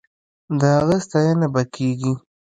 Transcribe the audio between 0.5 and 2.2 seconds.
د هغه ستاينه به کېږي.